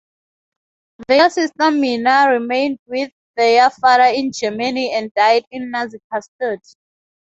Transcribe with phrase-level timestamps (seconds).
[1.07, 6.57] Their sister Minna remained with their father in Germany and died in Nazi custody.